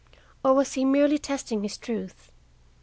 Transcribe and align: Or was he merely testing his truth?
Or 0.43 0.55
was 0.55 0.73
he 0.73 0.83
merely 0.83 1.19
testing 1.19 1.61
his 1.61 1.77
truth? 1.77 2.31